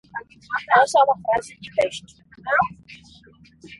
Essa 0.79 0.99
é 0.99 1.03
uma 1.03 1.21
frase 1.21 1.55
de 1.61 1.71
teste 1.75 2.15